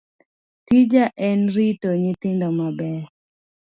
[0.67, 3.01] Tija en rito nyithindo maber